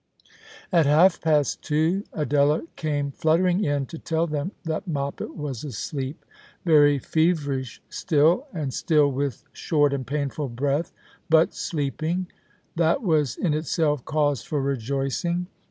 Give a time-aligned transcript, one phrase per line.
[0.71, 6.25] At half past two Adela came fluttering in to tell them that Moppet was asleep;
[6.65, 10.91] very feverish still, and still with short and painful breath,
[11.29, 12.25] but sleeping.
[12.75, 15.45] That was in itself cause for rejoicing.